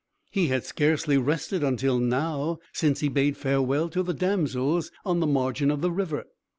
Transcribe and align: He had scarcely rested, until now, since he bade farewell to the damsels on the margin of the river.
He 0.31 0.47
had 0.47 0.65
scarcely 0.65 1.19
rested, 1.19 1.63
until 1.63 1.99
now, 1.99 2.57
since 2.73 3.01
he 3.01 3.07
bade 3.07 3.37
farewell 3.37 3.87
to 3.89 4.01
the 4.01 4.15
damsels 4.15 4.89
on 5.05 5.19
the 5.19 5.27
margin 5.27 5.69
of 5.69 5.81
the 5.81 5.91
river. 5.91 6.23